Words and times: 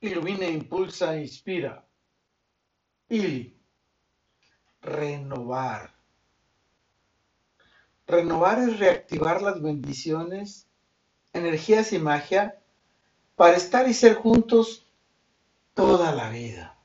Ilumina, 0.00 0.46
impulsa, 0.46 1.16
inspira. 1.16 1.84
Ili. 3.08 3.54
Renovar. 4.80 5.94
Renovar 8.06 8.58
es 8.60 8.78
reactivar 8.78 9.42
las 9.42 9.60
bendiciones, 9.60 10.66
energías 11.34 11.92
y 11.92 11.98
magia 11.98 12.58
para 13.36 13.56
estar 13.56 13.88
y 13.88 13.94
ser 13.94 14.14
juntos 14.14 14.86
toda 15.74 16.12
la 16.12 16.30
vida. 16.30 16.78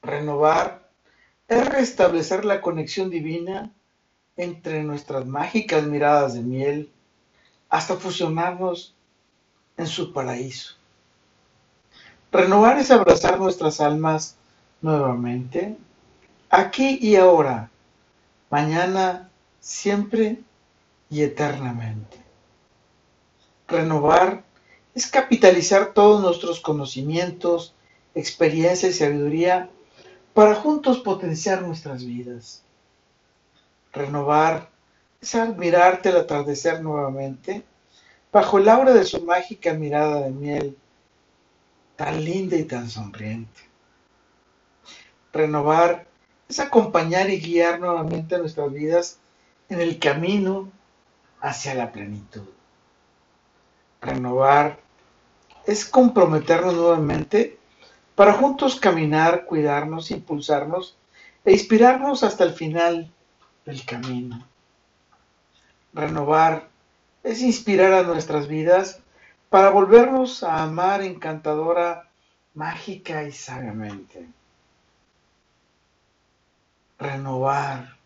Renovar 0.00 0.88
es 1.48 1.68
restablecer 1.68 2.44
la 2.44 2.60
conexión 2.60 3.10
divina 3.10 3.74
entre 4.36 4.84
nuestras 4.84 5.26
mágicas 5.26 5.84
miradas 5.84 6.34
de 6.34 6.42
miel 6.42 6.92
hasta 7.68 7.96
fusionarnos 7.96 8.94
en 9.76 9.88
su 9.88 10.12
paraíso. 10.12 10.76
Renovar 12.34 12.80
es 12.80 12.90
abrazar 12.90 13.38
nuestras 13.38 13.80
almas 13.80 14.34
nuevamente, 14.82 15.76
aquí 16.50 16.98
y 17.00 17.14
ahora, 17.14 17.70
mañana, 18.50 19.30
siempre 19.60 20.40
y 21.08 21.22
eternamente. 21.22 22.16
Renovar 23.68 24.42
es 24.96 25.06
capitalizar 25.06 25.92
todos 25.94 26.22
nuestros 26.22 26.58
conocimientos, 26.58 27.72
experiencia 28.16 28.88
y 28.88 28.94
sabiduría 28.94 29.70
para 30.32 30.56
juntos 30.56 30.98
potenciar 30.98 31.62
nuestras 31.62 32.04
vidas. 32.04 32.64
Renovar 33.92 34.70
es 35.20 35.36
admirarte 35.36 36.08
al 36.08 36.16
atardecer 36.16 36.82
nuevamente 36.82 37.62
bajo 38.32 38.58
el 38.58 38.68
aura 38.68 38.92
de 38.92 39.04
su 39.04 39.22
mágica 39.22 39.72
mirada 39.72 40.22
de 40.22 40.30
miel 40.32 40.76
tan 41.96 42.24
linda 42.24 42.56
y 42.56 42.64
tan 42.64 42.88
sonriente. 42.88 43.60
Renovar 45.32 46.06
es 46.48 46.60
acompañar 46.60 47.30
y 47.30 47.40
guiar 47.40 47.80
nuevamente 47.80 48.38
nuestras 48.38 48.72
vidas 48.72 49.18
en 49.68 49.80
el 49.80 49.98
camino 49.98 50.70
hacia 51.40 51.74
la 51.74 51.92
plenitud. 51.92 52.48
Renovar 54.00 54.78
es 55.66 55.84
comprometernos 55.84 56.74
nuevamente 56.74 57.58
para 58.14 58.34
juntos 58.34 58.78
caminar, 58.78 59.46
cuidarnos, 59.46 60.10
impulsarnos 60.10 60.96
e 61.44 61.52
inspirarnos 61.52 62.22
hasta 62.22 62.44
el 62.44 62.52
final 62.52 63.10
del 63.64 63.84
camino. 63.84 64.46
Renovar 65.92 66.68
es 67.22 67.40
inspirar 67.40 67.92
a 67.92 68.02
nuestras 68.02 68.46
vidas 68.46 69.00
para 69.54 69.70
volvernos 69.70 70.42
a 70.42 70.64
amar 70.64 71.00
encantadora, 71.02 72.08
mágica 72.54 73.22
y 73.22 73.30
sabiamente. 73.30 74.26
Renovar. 76.98 77.96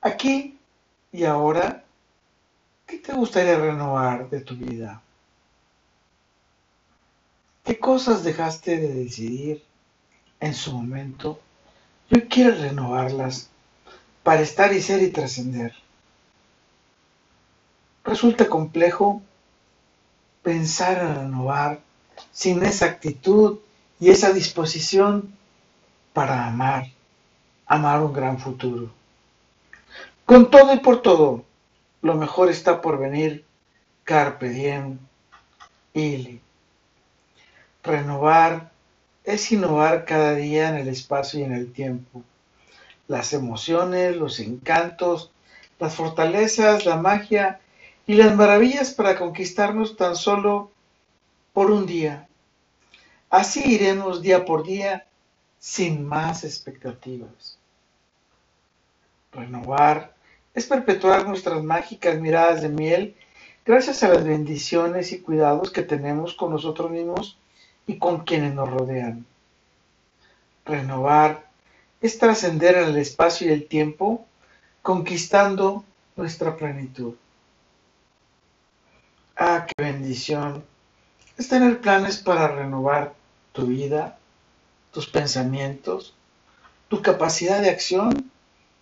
Aquí 0.00 0.58
y 1.12 1.24
ahora, 1.24 1.84
¿qué 2.86 2.96
te 3.00 3.12
gustaría 3.12 3.58
renovar 3.58 4.30
de 4.30 4.40
tu 4.40 4.56
vida? 4.56 5.02
¿Qué 7.62 7.78
cosas 7.78 8.24
dejaste 8.24 8.78
de 8.78 8.94
decidir 8.94 9.62
en 10.40 10.54
su 10.54 10.72
momento 10.72 11.38
y 12.08 12.14
hoy 12.14 12.28
quieres 12.28 12.62
renovarlas 12.62 13.50
para 14.22 14.40
estar 14.40 14.72
y 14.72 14.80
ser 14.80 15.02
y 15.02 15.10
trascender? 15.10 15.74
Resulta 18.04 18.48
complejo 18.48 19.20
pensar 20.42 20.98
en 20.98 21.14
renovar 21.14 21.80
sin 22.32 22.62
esa 22.64 22.86
actitud 22.86 23.58
y 24.00 24.10
esa 24.10 24.32
disposición 24.32 25.34
para 26.12 26.46
amar, 26.46 26.86
amar 27.66 28.00
un 28.00 28.12
gran 28.12 28.38
futuro. 28.38 28.90
Con 30.24 30.50
todo 30.50 30.74
y 30.74 30.78
por 30.78 31.02
todo, 31.02 31.44
lo 32.02 32.14
mejor 32.14 32.50
está 32.50 32.80
por 32.80 32.98
venir. 32.98 33.44
Carpe 34.04 34.48
diem, 34.48 34.98
ili. 35.94 36.40
Renovar 37.82 38.70
es 39.24 39.52
innovar 39.52 40.04
cada 40.04 40.34
día 40.34 40.70
en 40.70 40.76
el 40.76 40.88
espacio 40.88 41.40
y 41.40 41.44
en 41.44 41.52
el 41.52 41.72
tiempo. 41.72 42.22
Las 43.06 43.32
emociones, 43.32 44.16
los 44.16 44.40
encantos, 44.40 45.30
las 45.78 45.94
fortalezas, 45.94 46.84
la 46.84 46.96
magia 46.96 47.60
y 48.08 48.14
las 48.14 48.34
maravillas 48.34 48.94
para 48.94 49.18
conquistarnos 49.18 49.98
tan 49.98 50.16
solo 50.16 50.72
por 51.52 51.70
un 51.70 51.84
día. 51.84 52.26
Así 53.28 53.62
iremos 53.62 54.22
día 54.22 54.46
por 54.46 54.64
día 54.64 55.06
sin 55.58 56.06
más 56.06 56.42
expectativas. 56.42 57.58
Renovar 59.30 60.14
es 60.54 60.64
perpetuar 60.64 61.28
nuestras 61.28 61.62
mágicas 61.62 62.18
miradas 62.18 62.62
de 62.62 62.70
miel 62.70 63.14
gracias 63.66 64.02
a 64.02 64.08
las 64.08 64.24
bendiciones 64.24 65.12
y 65.12 65.20
cuidados 65.20 65.70
que 65.70 65.82
tenemos 65.82 66.32
con 66.32 66.50
nosotros 66.50 66.90
mismos 66.90 67.36
y 67.86 67.98
con 67.98 68.24
quienes 68.24 68.54
nos 68.54 68.70
rodean. 68.70 69.26
Renovar 70.64 71.46
es 72.00 72.18
trascender 72.18 72.78
en 72.78 72.88
el 72.88 72.96
espacio 72.96 73.48
y 73.48 73.52
el 73.52 73.68
tiempo, 73.68 74.24
conquistando 74.80 75.84
nuestra 76.16 76.56
plenitud. 76.56 77.14
Es 81.36 81.48
tener 81.48 81.80
planes 81.80 82.18
para 82.18 82.48
renovar 82.48 83.14
tu 83.52 83.66
vida, 83.66 84.18
tus 84.92 85.06
pensamientos, 85.06 86.14
tu 86.88 87.02
capacidad 87.02 87.60
de 87.60 87.70
acción 87.70 88.30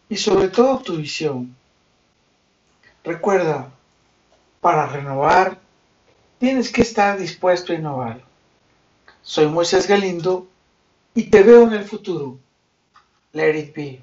y 0.08 0.16
sobre 0.16 0.48
todo 0.48 0.78
tu 0.78 0.96
visión. 0.96 1.56
Recuerda, 3.02 3.70
para 4.60 4.86
renovar 4.86 5.58
tienes 6.38 6.70
que 6.70 6.82
estar 6.82 7.18
dispuesto 7.18 7.72
a 7.72 7.76
innovar. 7.76 8.20
Soy 9.22 9.46
Moisés 9.46 9.88
Galindo 9.88 10.46
y 11.14 11.24
te 11.24 11.42
veo 11.42 11.64
en 11.64 11.72
el 11.72 11.84
futuro. 11.84 12.38
Let 13.32 13.58
it 13.58 13.74
be. 13.74 14.00